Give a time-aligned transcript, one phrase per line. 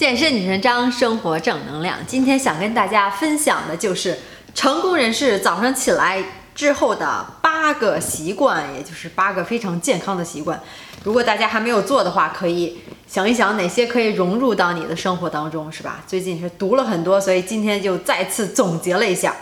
[0.00, 1.98] 健身女神张，生活正能量。
[2.06, 4.16] 今天想跟大家分享的就是
[4.54, 10.58] 成功人士早上起来之后的八个习惯，也就是八个非常健康的习惯。
[11.04, 16.02] 如果大家还没有做的话，可以想一想哪些可以融入到你的生活当中，是吧？
[16.06, 19.36] 最近是读了很多，所以今天就再次总结了一下。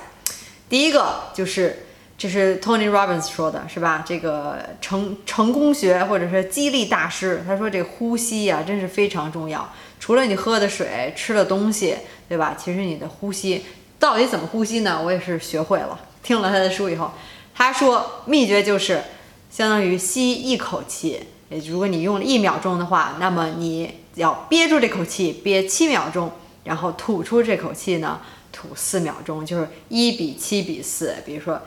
[0.68, 1.86] 第一个就是，
[2.18, 4.02] 这是 Tony Robbins 说的，是吧？
[4.04, 9.72] 这个成成功学或者是激励大师，他说这呼吸呀、真是非常重要。
[10.08, 11.94] 除了你喝的水、吃的东西，
[12.30, 12.56] 对吧？
[12.58, 13.62] 其实你的呼吸
[13.98, 14.98] 到底怎么呼吸呢？
[15.04, 17.12] 我也是学会了，听了他的书以后，
[17.54, 19.02] 他说秘诀就是
[19.50, 26.32] 相当于吸一口气，也如果你用了一秒钟的话，那么你要憋住这口气，憋七秒钟，
[26.64, 28.18] 然后吐出这口气呢，
[28.50, 31.16] 吐四秒钟，就是一比七比四。
[31.26, 31.60] 比如说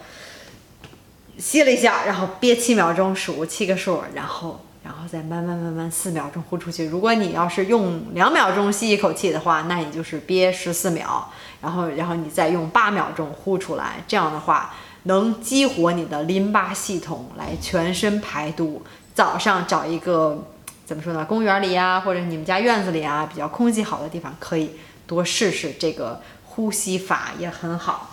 [1.38, 6.86] 吸了一下，然后憋七秒钟，数七个数，然后然后再慢慢慢慢四秒钟呼出去。
[6.86, 14.04] 如果你要是用两秒钟吸一口气的话，那你就是憋十四秒，然后然后你再用八秒钟呼出来。
[14.08, 14.74] 这样的话，
[15.04, 18.82] 能激活你的淋巴系统来全身排毒。
[19.14, 20.48] 早上找一个
[20.86, 24.72] 怎么说呢，公园里呀，或者你们家院子里啊，比较空气好的地方，可以
[25.06, 28.10] 多试试这个呼吸法，也很好。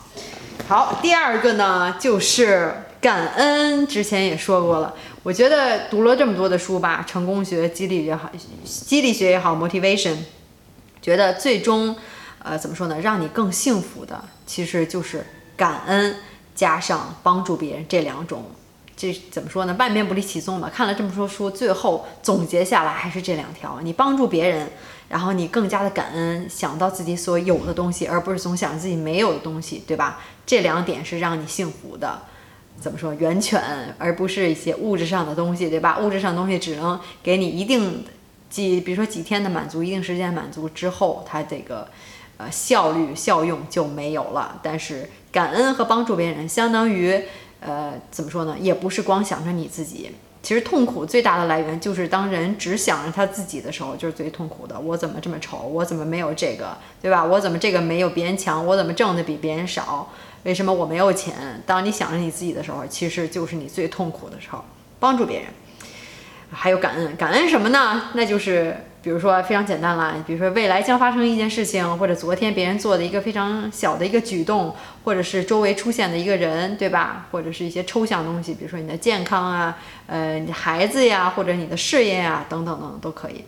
[0.69, 4.93] 好，第二个呢就是感恩，之前也说过了。
[5.25, 8.31] 我觉得读了这么多的书吧，成功学、激励也好，
[8.65, 10.17] 激励学也好，motivation，
[11.03, 11.95] 觉得最终，
[12.39, 16.17] 呃，怎么说呢，让你更幸福的，其实就是感恩
[16.55, 18.45] 加上帮助别人这两种。
[18.97, 19.77] 这怎么说呢？
[19.79, 20.69] 万变不离其宗吧。
[20.75, 24.69] 看了这么多书，最后总结下来还是这两条：你帮助别人，
[25.09, 30.21] 然后你更加的感恩，想到自己所有的东西，而不是总想自己没有的东西，对吧？
[30.45, 32.23] 这两点是让你幸福的。
[32.81, 33.13] 怎么说？
[33.15, 35.99] 源泉，而不是一些物质上的东西，对吧？
[35.99, 38.05] 物质上的东西只能给你一定
[38.49, 41.89] 几，比如说几天的满足，一定时间满足之后，它这个
[42.37, 44.61] 呃效率效用就没有了。
[44.63, 47.23] 但是感恩和帮助别人，相当于。
[47.61, 48.57] 呃，怎么说呢？
[48.61, 50.13] 也不是光想着你自己。
[50.45, 54.79] 其实痛苦最大的来源就是当人只想着他自己的时候，就是最痛苦的。
[54.79, 55.59] 我怎么这么丑？
[55.63, 56.79] 我怎么没有这个？
[57.03, 57.25] 对吧？
[57.25, 58.65] 我怎么这个没有别人强？
[58.65, 60.09] 我怎么挣的比别人少？
[60.45, 61.63] 为什么我没有钱？
[61.67, 64.65] 当你想着你自己的时候，其实就是你最痛苦的时候。
[65.01, 65.47] 帮助别人，
[66.51, 67.17] 还有感恩。
[67.17, 68.11] 感恩什么呢？
[68.15, 68.77] 那就是。
[69.01, 77.27] 比如说非常简单啦，比如说未来将发生一件事情，或者昨天别人做的一个非常小的一个举动，或者是周围出现的一个人，对吧？
[77.31, 79.79] 或者是一些抽象东西，比如说你的健康啊，
[80.09, 83.45] 呃，你的孩子呀，或者你的事业呀，等等等等都可以。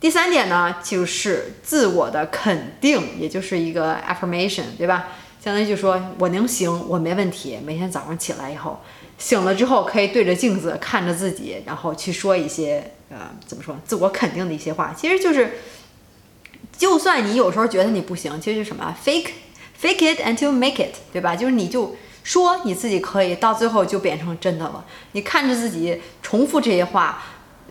[0.00, 5.08] 第三点呢，就是自我的肯定，也就是一个 affirmation，对吧？
[5.44, 7.58] 相当于就说我能行，我没问题。
[7.62, 8.80] 每天早上起来以后，
[9.18, 12.92] 醒了之后可以对着镜子看着自己，然后去说一些。
[13.10, 13.76] 呃，怎么说？
[13.84, 15.58] 自我肯定的一些话，其实就是，
[16.78, 19.28] 就算你有时候觉得你不行，其实是什么？fake
[19.78, 21.36] fake it until make it，对吧？
[21.36, 24.82] 就是你就说你自己可以，到最后就变成真的了。
[25.12, 27.22] 你看着自己重复这些话，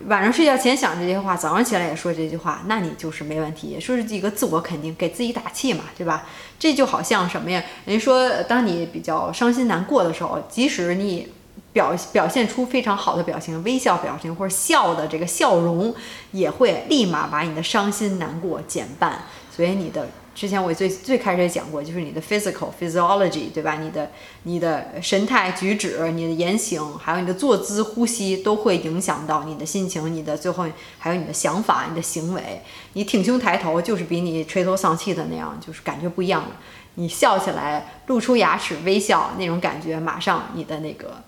[0.06, 6.26] 晚上睡觉前想这些话，早上起来也说这句话，那你就是没问题，说是一个自我肯定，给自己打气嘛，对吧？
[6.58, 7.62] 这就好像什么呀？
[7.84, 11.28] 人说，当你比较伤心难过的时候，即使你。
[11.72, 15.92] 表表现出非常好的表情，微笑表情或者笑的这个笑容，
[16.30, 19.24] 也会立马把你的伤心难过减半。
[19.50, 23.76] 所以你的之前我最最开始也讲过，就是你的 physical physiology，对吧？
[23.80, 24.10] 你的
[24.42, 30.66] 你的神态举止、你的言行，还有你的坐姿、呼吸，都会影响到你的心情、你的最后
[30.98, 32.62] 还有你的想法、你的行为。
[32.94, 36.50] 你挺胸抬头，就是比你垂头丧气的那样，就是感觉不一样了。
[36.96, 41.22] 你笑起来，露出牙齿微笑那种感觉，马上你的那个。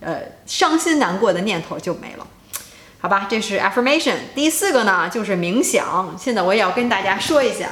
[0.00, 2.26] 呃，伤心难过的念头就没了，
[3.00, 3.26] 好吧？
[3.28, 4.14] 这是 affirmation。
[4.32, 6.14] 第四个呢，就是冥想。
[6.16, 7.70] 现在我也要跟大家说一下，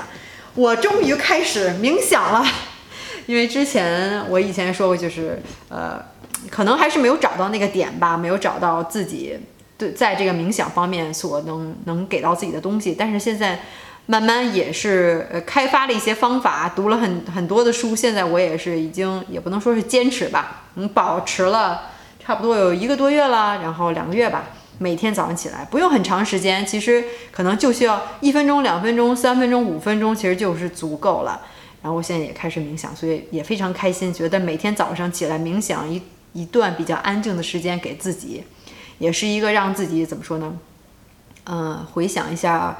[0.57, 2.45] 我终于开始冥想了。
[3.27, 6.01] 因为之前我以前说过，就是呃，
[6.51, 9.39] 可能还是没有找到那个点吧，没有找到自己
[9.77, 12.95] 对在这个冥想方面所能能给到自己的东西。
[12.97, 13.61] 但是现在
[14.07, 17.97] 慢慢也是呃开发了一些方法，读了很很多的书。
[17.97, 21.91] 现在我也是已经也不能说是坚持吧，嗯，保持了。
[22.25, 24.45] 差不多有一个多月了，然后两个月吧。
[24.79, 31.41] 每天早上起来不用很长时间，其实可能就需要一分钟、两分钟、三分钟、五分钟，其实就是足够了。
[31.83, 36.03] 然后我现在也开始冥想，所以也非常开心，觉得每天早上起来冥想一
[36.33, 38.45] 一段比较安静的时间给自己，
[38.99, 40.59] 也是一个让自己怎么说呢？
[41.45, 42.77] 嗯，回想一下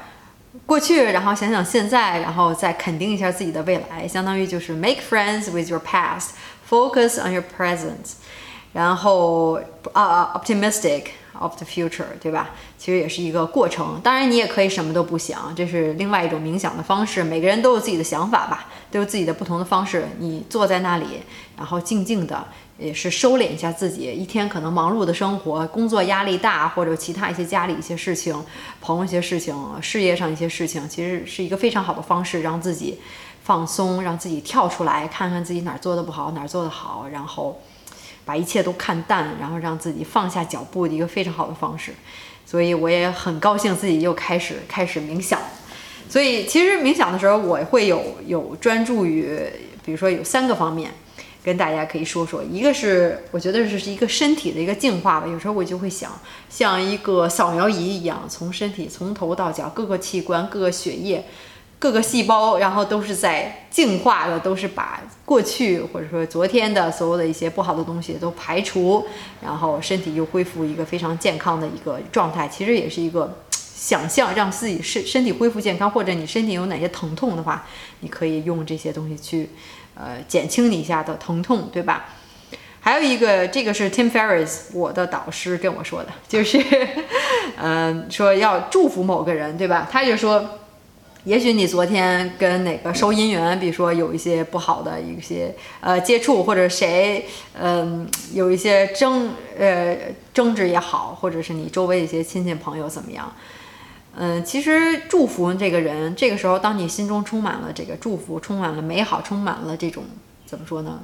[0.65, 8.15] 过去，然后想想现在，然后再肯定一下自己的未来，相当于就是 make friends with your past，focus on your present。
[8.73, 9.59] 然后
[9.93, 11.03] 啊、optimistic
[11.39, 12.49] of the future，对吧？
[12.77, 13.99] 其实也是一个过程。
[14.03, 17.23] 当然，你也可以什么都不想，这是另外一种冥想的方式。
[17.23, 20.07] 每个人都有自己的想法吧，都有自己的不同的方式。
[20.19, 21.05] 你坐在那里，
[21.57, 22.45] 然后静静的，
[22.77, 28.35] 也是收敛一下自己一天可能忙碌的生活，工作压力大，或者其他一些家里一些事情，
[28.81, 32.99] 朋友一些事情，事业上一些事情，其实是一个非常好的方式，让自己
[33.43, 37.59] 放松，让自己跳出来，看看自己哪儿做的不好，哪儿做的好，然后。
[38.27, 41.93] 把一切都看淡，然后让自己放下脚步的一个非常好的方式，
[42.45, 45.39] 所以我也很高兴自己又开始开始冥想。
[46.09, 49.33] 所以其实冥想的时候，我会有有专注于，
[49.85, 50.91] 比如说有三个方面，
[51.41, 52.43] 跟大家可以说说。
[52.43, 56.11] 一个是我觉得这是一个身体的一个净化吧，有时候我就会想，
[56.49, 61.25] 像一个扫描仪一样，从身体从头到脚各个器官、各个血液。
[61.79, 69.05] 各个细胞，然后都是在净化的，都是把过去或者说昨天的所有的一些不好的东西都排除，
[69.41, 72.47] 然后身体又恢复一个非常健康的一个状态。
[72.47, 77.63] 其实也是一个想象，让自己身身体恢复健康，或者你身体有哪些疼痛的话，
[77.99, 79.51] 你可以用这些东西去
[79.93, 82.05] 呃减轻你一下的疼痛，对吧？
[82.79, 86.59] 还有一个，这个是 Tim Ferriss 我的导师跟我说的，就是
[87.61, 89.87] 嗯说要祝福某个人，对吧？
[89.91, 90.43] 他就说。
[91.27, 97.25] 也许你昨天跟哪个收银员，比如说有一些不好的一些呃接触，或者谁
[97.59, 99.97] 嗯有一些争呃
[100.33, 103.35] 争执也好，或者是你周围一些亲戚朋友怎么样，
[104.15, 110.05] 嗯，其实祝福这个人，这个时候当你心中充满了这个祝福，充满了美好，充满了这种
[110.45, 111.01] 怎么说呢，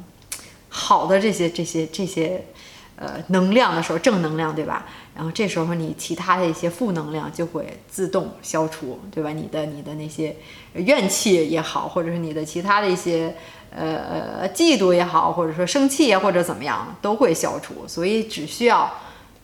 [0.69, 2.45] 好的这些这些这些。
[2.95, 4.85] 呃，能量的时候，正能量，对吧？
[5.15, 9.31] 然后这时候你其他的一些负能量就会自动消除，对吧？
[9.31, 10.35] 你的你的那些
[10.73, 13.35] 怨气也好，或者是你的其他的一些
[13.75, 13.97] 呃
[14.41, 17.87] 呃嫉妒也好，或者说生气呀，或者怎么样，都会消除。
[17.87, 18.91] 所以只需要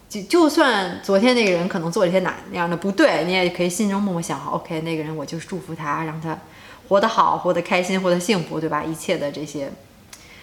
[0.07, 6.37] 就就算昨天那个人可能做了一些哪那样的不对，你也可以心中默默想，OK，那个人我就是祝福他，让他
[6.87, 8.83] 活得好，活得开心，活得幸福，对吧？
[8.83, 9.71] 一切的这些。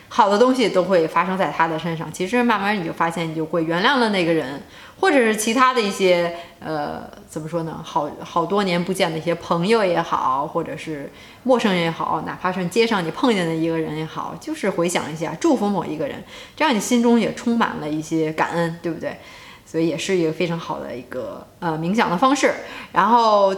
[0.08, 2.12] 好的东西都会发生在他的身上。
[2.12, 4.62] 其实慢慢你就发现，你就会原谅了那个人，
[5.00, 7.80] 或者是其他的一些呃，怎么说呢？
[7.84, 11.10] 好好多年不见的一些朋友也好，或者是
[11.42, 16.22] 陌生人也好，哪怕是街上你碰见的一个人也好，就是回想一下，祝福某一个人，
[16.54, 19.16] 这样你心中也充满了一些感恩，对不对？
[19.64, 22.54] 所以也是一个非常好的一个呃冥想的方式。
[22.92, 23.52] 然后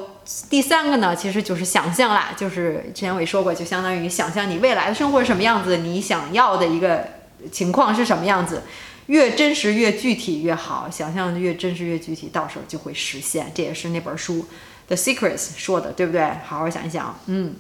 [0.51, 7.09] 第三个呢，其实就是想象啦，就是之前我也说过，就相当于想象你未来的生活是什么样子，你想要的一个
[7.51, 8.63] 情况是什么样子，
[9.07, 13.51] 越真实越具体越好，想象越真实越具体，到时候就会实现。
[13.55, 14.35] 这也是那本书
[14.87, 16.23] 《The Secrets》说的，对不对？
[16.45, 17.55] 好好想一想，嗯。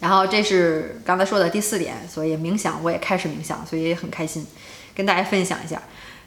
[0.00, 4.44] 然后这是刚才说的第四点，所以冥想我也开始冥想，所以也很开心，
[4.94, 5.80] 跟大家分享一下。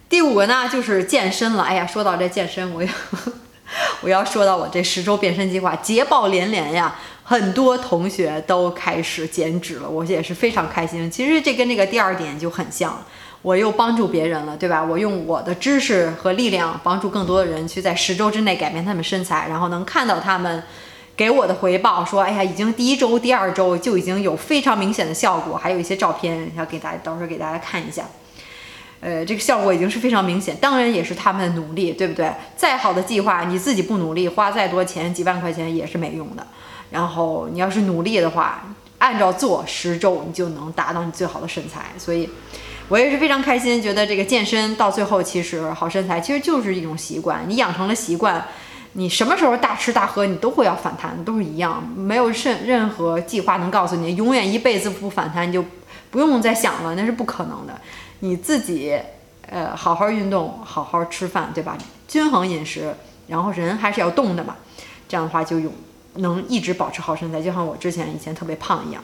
[0.08, 1.64] 第五个呢，就是健身了。
[1.64, 2.90] 哎呀，说到这健身，我要
[4.02, 6.96] 我要说到我这十周变身计划，捷报连连呀！
[7.24, 11.12] 很多同学都开始减脂了，我也是非常开心。
[11.12, 13.04] 其实这跟那个第二点就很像，
[13.42, 14.82] 我又帮助别人了，对吧？
[14.82, 20.64] 我用我的知识和力量帮助更多的人去在十周之内改变他们身材，然后能看到他们
[21.18, 28.06] 给我的回报，说哎呀，已经第一周、第二周就已经有非常明显的效果，还有一些照片要给大家，到时候给大家看一下。
[29.00, 32.32] 呃，这个效果已经是非常明显，当然也是他们的努力，对不对？
[32.56, 36.46] 再好的计划，你自己不努力，花再多钱，几万块钱也是没用的。
[36.90, 38.64] 然后你要是努力的话，
[38.98, 41.92] 按照做十周，你就能达到你最好的身材。
[41.98, 42.28] 所以，
[42.88, 47.44] 我也是非常开心，觉得这个健身到最后，其实好身材其实就是一种习惯。
[47.48, 48.44] 你养成了习惯，
[48.94, 55.64] 你什么时候大吃大喝，你都会要反弹，都是一样，没有任任何计划能告诉你永远一辈子不反弹，你就
[56.10, 57.80] 不用再想了，那是不可能的。
[58.20, 59.00] 你自己，
[59.48, 61.78] 呃，好好运动，好好吃饭，对吧？
[62.08, 62.96] 均衡饮食，
[63.28, 64.56] 然后人还是要动的嘛。
[65.08, 65.72] 这样的话就有
[66.16, 69.04] 能一直保持好身材，就像我之前以前特别胖一样，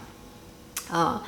[0.92, 1.22] 啊，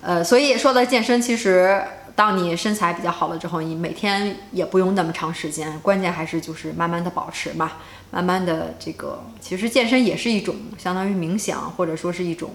[0.00, 1.82] 呃，所以说到健身，其实
[2.14, 7.72] 当你身材比较好了之后，你每天也不用那么长时间，关键还是就是慢慢的保持嘛，
[8.10, 12.52] 慢慢的这个，其实健身也是一种相当于冥想，或者说是一种。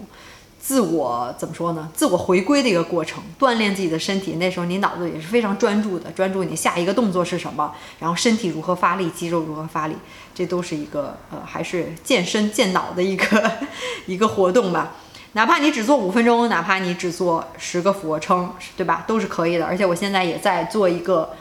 [0.66, 1.90] 自我怎么说呢？
[1.92, 4.36] 自我回归的一个过程，锻炼自己的身体。
[4.36, 9.94] 那时候你脑子也是非常专注的，专注你下一个动作是什么，然后身体如何发力，肌肉如何发力，
[10.34, 13.52] 这都是一个呃，还是健身健脑的一个
[14.06, 14.92] 一个活动吧。
[15.34, 19.04] 哪怕你只做五分钟，哪怕你只做十个俯卧撑，对吧？
[19.06, 19.66] 都是可以的。
[19.66, 21.34] 而且我现在也在做一个，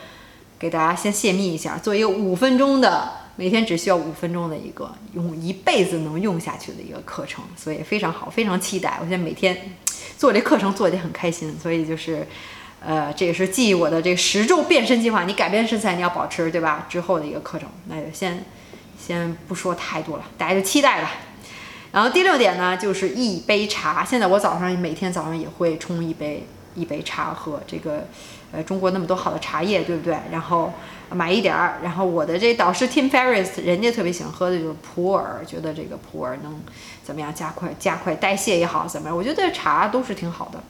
[0.59, 3.22] 给大家先泄密一下，做一个五分钟的。
[3.35, 8.97] 每天只需要五分钟的一个用一辈子能用下去的一个课程，所以非常好，非常期待。
[8.99, 9.57] 我现在每天
[10.17, 12.27] 做这课程做的很开心，所以就是，
[12.79, 15.23] 呃，这也是记我的这个十周变身计划。
[15.23, 16.85] 你改变身材，你要保持，对吧？
[16.87, 18.45] 之后的一个课程，那就先
[18.99, 21.11] 先不说太多了，大家就期待吧。
[21.91, 24.05] 然后第六点呢，就是一杯茶。
[24.05, 27.61] 现在我早上每天早上也会冲一杯一杯茶喝。
[27.65, 28.07] 这个
[28.51, 30.17] 呃，中国那么多好的茶叶，对不对？
[30.31, 30.71] 然后
[31.13, 31.79] 买一点儿。
[31.83, 36.61] 然后我的这导师 Tim Ferriss，人家特别喜欢喝的就是普洱，觉得这个普洱能
[37.03, 39.15] 怎么样加快加快代谢也好，怎么样？
[39.15, 40.61] 我觉得茶都是挺好的。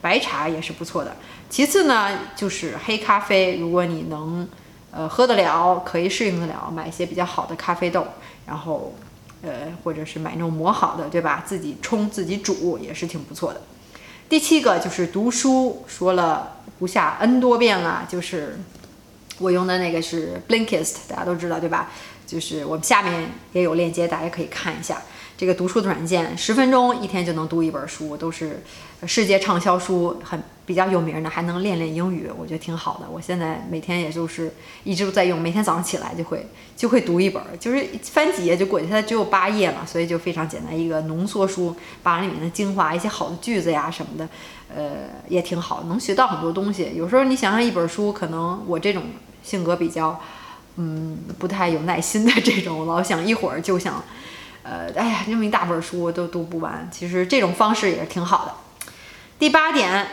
[0.00, 1.16] 白茶也是不错的。
[1.50, 4.48] 其次呢，就是黑咖啡，如果你能，
[4.92, 8.06] 呃，喝得了，可以适应得了，买一些比较好的咖啡豆，
[8.46, 8.94] 然后，
[9.42, 9.50] 呃，
[9.82, 11.42] 或者是买那种磨好的，对吧？
[11.44, 13.60] 自己冲自己煮也是挺不错的。
[14.28, 18.60] 第七个就是读书，说了不下 N 多遍了，就是
[19.38, 21.90] 我用的那个是 Blinkist，大家都知道对吧？
[22.26, 25.00] 就是我们下面也有链接，大家可以看一下。
[25.38, 28.60] 这个读书的软件，十分钟一天就能读一本书，都是
[29.06, 33.06] 世界畅销书，很比较有名的，还能练练英语，我觉得挺好的。
[33.08, 34.52] 我现在每天也就是
[34.82, 36.44] 一直都在用，每天早上起来就会
[36.76, 38.88] 就会读一本，就是翻几页就过去。
[38.88, 44.28] 它只有八页嘛，所以就非常简单，一个浓缩书，把里面的精华、一些好的句子呀什么的，
[44.74, 46.90] 呃，也挺好，能学到很多东西。
[46.96, 49.04] 有时候你想想一本书，可能我这种
[49.44, 50.20] 性格比较，
[50.74, 54.02] 嗯，不太有耐心的这种，老想一会儿就想。
[54.68, 58.52] 呃，哎呀，那么一大本书都读不完，其实这种方式也是挺好的。
[59.38, 60.06] 第八点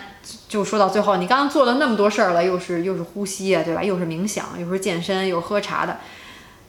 [0.48, 3.84] 就说到最后，你刚刚做了那么多事儿了，又是又是呼吸啊，对吧？
[3.84, 5.98] 又是冥想，又是健身，又是喝茶的，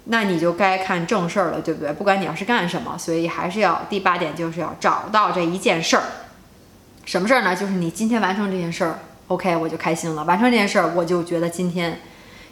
[0.07, 1.93] 那你就该看正事儿了，对不对？
[1.93, 6.02] 不管你要是干什么，所以还是要第八点就是要找到这一件事儿。
[7.05, 7.55] 什么事儿呢？
[7.55, 10.25] 就是你今天完成这件事儿，OK，我就开心了。
[10.25, 12.00] 完成这件事儿，我就觉得今天。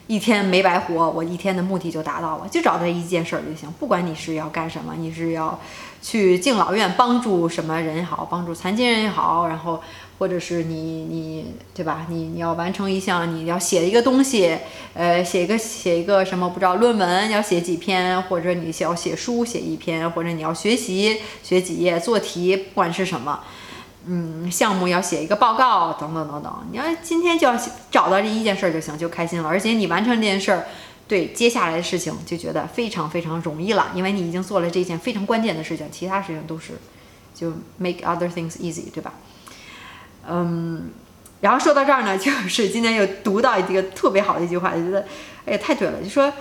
[0.06, 3.72] 一天没白活，我一天的目的就达到了，就找这一件事儿就行。
[3.78, 5.58] 不管你是要干什么，你是要
[6.02, 9.80] 去敬老院帮助什么人也好，帮助残疾人也好，然后
[10.18, 12.06] 或者是你你对吧？
[12.10, 14.58] 你你要完成一项，你要写一个东西，
[14.92, 23.40] 呃，写一个写一个什么不知道论文要写几篇，或者你要写书写一篇，或者你要学习学几页做题，不管是什么。
[24.06, 26.66] 嗯，项目要写一个报告，等等等等。
[26.70, 27.56] 你要今天就要
[27.90, 29.48] 找到这一件事儿就行，就开心了。
[29.48, 30.66] 而且你完成这件事儿，
[31.08, 36.74] 对接下来的事情就觉得非常非常容易了，因为你已经做了这件非常关键的事情，其他事情都是
[37.34, 39.14] 就 make other things easy，对吧？
[40.28, 40.90] 嗯，
[41.40, 45.06] 然后说到这儿呢，就是今天又读到一个特别好的一句话，就觉得
[45.46, 46.32] 哎呀太对了，就说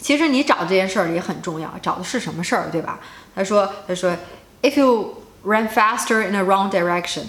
[0.00, 2.98] 其实你找这件事儿也很重要，找的是什么事儿，对吧？
[3.34, 4.16] 他说他说
[4.62, 7.28] if you Run faster in a wrong direction,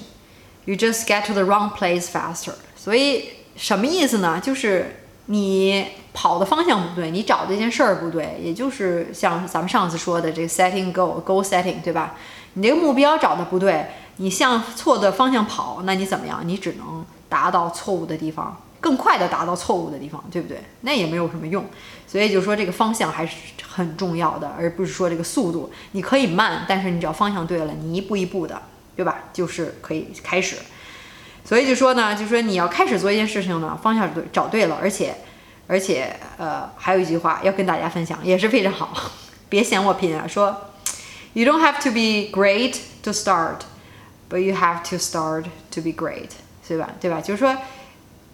[0.65, 2.53] you just get to the wrong place faster.
[2.75, 4.39] 所以什么意思呢？
[4.41, 12.15] 就是你跑的方向不对，你找这件事儿不对，也就是像咱们上次说的这个 setting goal, goal setting，对吧？
[12.55, 13.85] 你这个目标找的不对，
[14.17, 16.41] 你向错的方向跑，那你怎么样？
[16.43, 18.61] 你只能达到错误的地方。
[18.81, 20.59] 更快的达到错误的地方，对不对？
[20.81, 21.63] 那也没有什么用，
[22.07, 25.71] 所以就说这个方向还是很重要的，而不是说这个速度。
[25.91, 28.59] 你可以慢，但是你只要方向对了，你一步一步的，
[28.95, 29.25] 对吧？
[29.31, 30.55] 就是可以开始。
[31.45, 35.15] 所以就说呢，就说你要开始做一件事情呢，方向对找对了，而且
[35.67, 39.11] 而且呃，还有一句话要跟大家分享，也是非常好，
[39.47, 40.55] 别嫌我拼啊，说
[41.33, 43.59] You don't have to be great to start,
[44.27, 46.29] but you have to start to be great，
[46.67, 46.89] 对吧？
[46.99, 47.21] 对吧？
[47.21, 47.55] 就是说。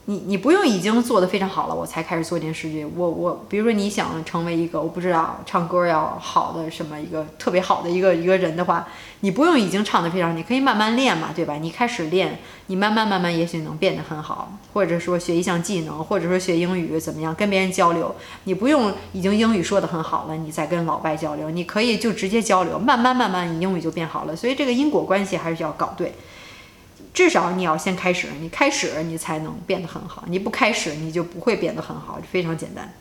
[0.09, 2.89] 你你不用已经做的非常好了，我才开始做这件事情。
[2.95, 8.87] 我我，比如说你想成为一个我不知道唱歌要好的什么一个特别好的一个一个人的话，
[9.19, 11.55] 你不用已经唱的非常，你可以慢慢练嘛，对吧？
[11.55, 14.49] 你开始练，你慢慢慢慢，也许能变得很好。
[14.73, 24.33] 或者说学一项技能，或者说学英语怎么样，跟别人交流，你不用已经英语说的很好了，你再跟老外交流，你可以就直接交流，慢慢慢慢，你英语就变好了。
[24.33, 26.13] 所以这个因果关系还是要搞对。
[27.13, 32.93] 至少你要先开始，你开始你才能变得很好，你不开始你就不会变得很好，非常简单。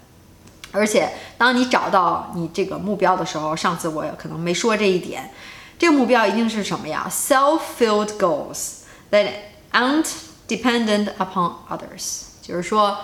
[0.73, 5.31] 而且当你找到你这个目标的时候，上次我可能没说这一点，
[5.79, 9.29] 这个目标一定是什么呀？Self-filled goals that
[9.73, 10.11] aren't
[10.49, 12.99] dependent upon others，就是说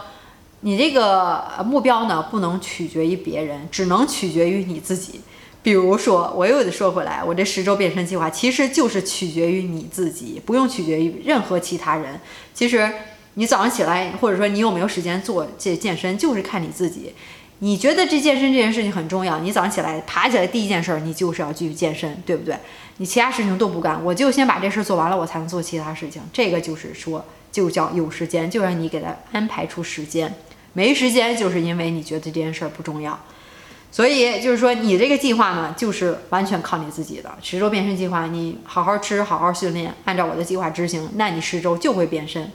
[0.61, 5.21] 你这个目标呢不能取决于别人，只能取决于你自己。
[5.63, 12.21] 比如说，我又得说回来，我这十周变身计划其实就是取决于你自己，不用取决于任何其他人。
[12.53, 12.91] 其实
[13.35, 17.15] 你早上起来，或者说你有没有时间做这健身，就是看你自己。
[17.61, 22.57] 你觉得这健身这件事情很重要，你早上起来爬起来第一件事儿，你就是要继续健身，对不对？
[22.97, 26.21] 你其他事情都不干，我就先把这事儿做完了，我才能做其他事情。
[26.33, 30.35] 这个就是说，就叫有时间，就让你给他安排出时间。
[30.73, 33.17] 没时间，就是因为你觉得这件事儿不重要。
[33.93, 38.27] 所以就是说，你这个计划呢，就是完全靠你自己的十周变身计划。
[38.27, 42.51] 你好好吃，好好训练，按照我的计划执行，那你十周就会变身。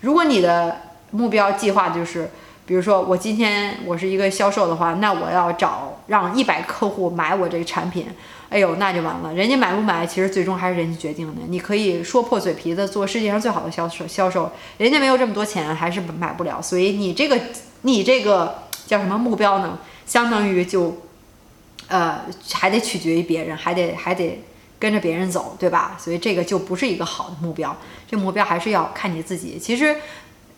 [0.00, 0.78] 如果你的
[1.12, 2.30] 目标计划就是，
[2.66, 8.08] 比如说我今天我是一个销售的话，那我要找让一百客户买我这个产品，
[8.48, 9.32] 哎呦，那就完了。
[9.32, 11.42] 人家买不买，其实最终还是人家决定的。
[11.46, 16.60] 你可以说破嘴皮子做世界上最好的销售，销售，人家没有这么多钱，还是买不了。
[16.60, 17.38] 所以你这个
[17.82, 19.78] 你这个叫什么目标呢？
[20.10, 20.98] 相当于就，
[21.86, 24.42] 呃，还得取决于别人，还得还得
[24.76, 25.96] 跟着别人走，对吧？
[25.96, 27.76] 所以这个就不是一个好的目标。
[28.10, 29.56] 这目标还是要看你自己。
[29.56, 29.96] 其实。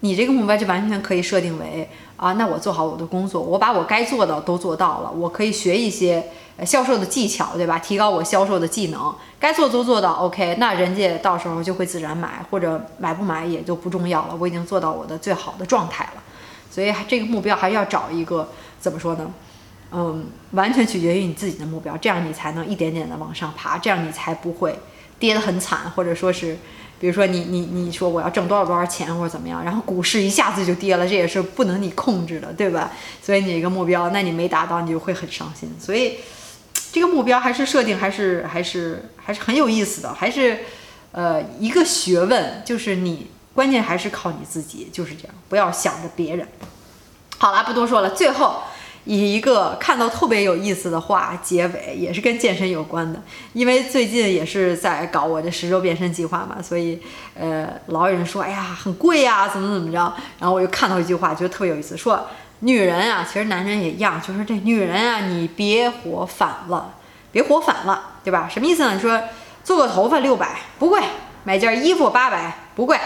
[0.04, 6.20] 你这个目标就完全可以设定为啊，那我做好我的工作，我把我该做的都做到了，我可以学一些
[6.66, 7.78] 销售的技巧，对吧？
[7.78, 16.22] 提高我销售的技能，该做都做到，OK，那人家到时候就会自然买，或者买不买也就不重要了，我已经做到我的最好的状态了。
[16.68, 18.48] 所以这个目标还是要找一个
[18.82, 19.32] 怎么说呢？
[19.92, 24.78] 嗯，完全取决于你自己的目标，这样你才能一点点的往上爬，这样你才不会
[25.18, 26.58] 跌得很惨，或者说是。
[27.00, 32.92] 比如说你你你说我要挣多少多少钱或者怎么样，然后股市一下子就跌了，这也是不能你控制的，对吧？
[33.20, 35.74] 所以你一个目标，那你没达到，你就会很伤心。
[35.80, 36.18] 所以
[36.92, 40.60] 这个目标还是设定还是还是还是很有意思的，还是
[41.10, 46.46] 呃一个学问，就是你关键还是靠你自己，就是这样，不要想着别人。
[47.38, 48.62] 好了，不多说了，最后。
[49.04, 53.20] 以一个看到特别有意思的话结尾，也是跟健身有关的。
[53.52, 57.00] 因为最近也是在搞我的十周变身计划嘛，所以
[57.34, 60.14] 呃，老有人说，哎呀，很贵呀，怎么怎么着。
[60.38, 62.28] 然后我就看到一句话，觉得特别有意思，说
[62.60, 66.94] 女人啊，其实男人也一样，就是这女人啊，你别活反了，
[67.32, 68.48] 别活反了，对吧？
[68.48, 68.94] 什么意思呢？
[68.94, 69.20] 你说
[69.64, 71.02] 做个头发六百不贵，
[71.42, 72.96] 买件衣服八百不贵，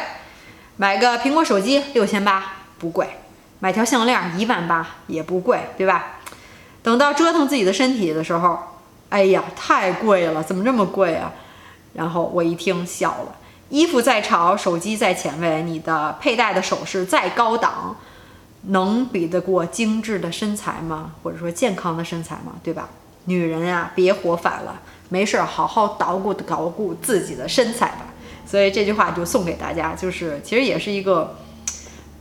[0.76, 3.08] 买个苹果手机六千八不贵。
[3.58, 6.18] 买条项链一万八也不贵，对吧？
[6.82, 8.58] 等到折腾自己的身体的时候，
[9.08, 11.32] 哎呀，太贵了，怎么这么贵啊？
[11.94, 13.34] 然后我一听笑了。
[13.70, 17.96] 衣服再潮，手机再前卫，你的佩戴的首饰再高档，
[18.66, 21.12] 能比得过精致的身材吗？
[21.22, 22.52] 或者说健康的身材吗？
[22.62, 22.90] 对吧？
[23.24, 28.06] 女人呀，别活反了，没事儿好好捣鼓捣鼓自己的身材吧。
[28.46, 31.34] 所以这句话就送给大家，就是其实也是一个。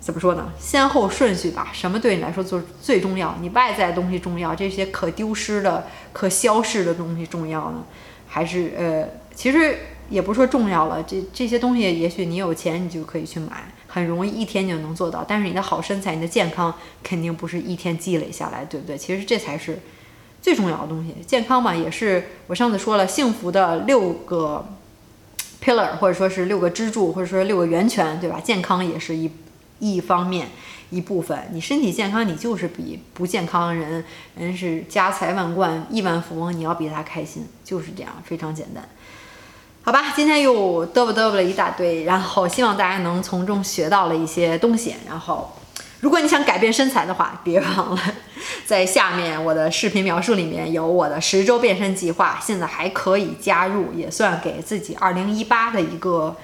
[0.05, 0.53] 怎么说呢？
[0.59, 1.69] 先后顺序吧。
[1.73, 3.35] 什么对你来说最最重要？
[3.41, 7.83] 你外在的东西重要，这些可丢失的、可消逝的东西重要呢？
[8.27, 11.01] 还是呃，其实也不是说重要了。
[11.01, 15.25] 这这些东西，也许你有钱，你就可以去买，很容易一天就能做到。
[15.27, 18.95] 但是你的好身材、你的健康，肯定不是一天积累下来，对不对？
[18.95, 19.79] 其实这才是
[20.39, 21.15] 最重要的东西。
[21.25, 24.67] 健康嘛，也是我上次说了，幸福的六个
[25.63, 28.39] pillar，或者说是六个支柱，或者说六个源泉，对吧？
[28.39, 29.31] 健康也是一。
[29.79, 30.47] 一方面，
[30.89, 34.03] 一部分，你身体健康，你就是比不健康的人，
[34.37, 38.87] 人是家财万贯、亿万富翁，你要比他开心，就是这样，非常简单。
[39.83, 44.95] 好吧，今天又嘚啵嘚啵了一大堆，然后希望大家能从中学到了一些东西。
[45.07, 45.53] 然后，
[45.99, 48.01] 如果你想改变身材的话，别忘了
[48.65, 56.35] 在下面我的视频描述里面有我的十周变身计划，现在还可以加入，也算给自己二零一八的一个。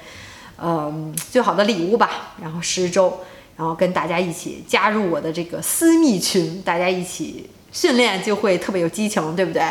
[0.62, 2.34] 嗯，最好的礼物吧。
[2.40, 3.18] 然后十周，
[3.56, 9.62] 然后跟大家一起加入我的这个私密群，大家一起训练就会特别有激情，对不对？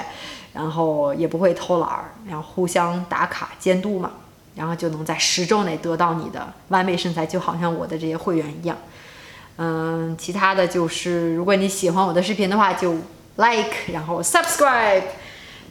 [0.54, 4.12] 然后也不会偷懒儿，然后互相打卡监督嘛，
[4.54, 8.78] 然后就能在十周内得到你的完美身材，就好像我的这些会员一样。
[9.56, 12.94] 嗯，其他的就是，如果你喜欢我的视频的话，就
[13.38, 15.04] like，然后 subscribe。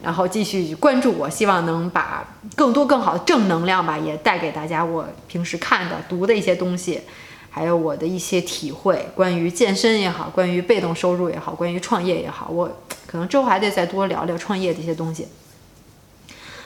[0.03, 4.83] 然后继续关注我，希望能把更多更好的正能量吧，也带给大家。
[4.83, 7.01] 我平时看的、读的一些东西，
[7.49, 12.67] 还有我的一些体会，关于健身也好，关于被动收入也好，关于创业也好，我
[13.05, 15.27] 可能之后还得再多聊聊创业的一些东西。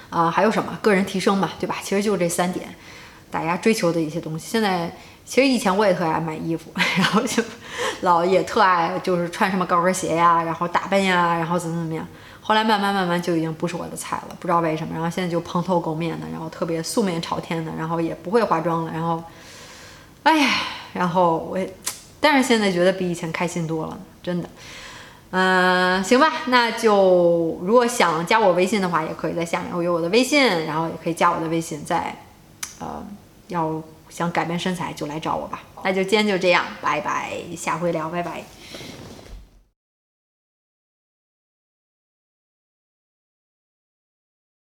[0.10, 1.76] 啊，还有什么个人提升嘛，对吧？
[1.84, 2.74] 其实就这三点，
[3.30, 4.48] 大家追求的一些东西。
[4.48, 4.96] 现在
[5.26, 7.44] 其实以前我也特爱买衣服， 然后就
[8.02, 12.08] 老也特爱就是穿什么高跟鞋呀，然后打扮呀，然后怎么怎么样。
[12.48, 14.94] 后来慢慢慢慢就已经不是我的菜了，不知道为什么。
[14.94, 18.92] 然后现在就蓬头垢面的，然后特别素面朝天的，然后也不会化妆了。
[18.94, 19.24] 然后，
[20.22, 20.50] 哎呀，
[20.94, 21.58] 然后我，
[22.20, 24.48] 但是现在觉得比以前开心多了，真的。
[25.32, 32.16] 嗯，行吧，那就如果想加我微信的话，也可以在下面我有我的微信，然后也可以加我的微信，在
[32.80, 33.04] 呃
[33.48, 35.62] 要想改变身材就来找我吧。
[35.84, 38.44] 那就今天就这样，拜拜，下回聊，拜拜。